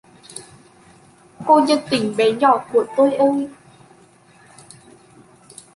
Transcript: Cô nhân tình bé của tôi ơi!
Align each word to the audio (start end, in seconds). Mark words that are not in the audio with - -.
Cô 1.45 1.59
nhân 1.59 1.79
tình 1.89 2.13
bé 2.17 2.25
của 2.73 2.85
tôi 2.97 3.13
ơi! 3.15 3.49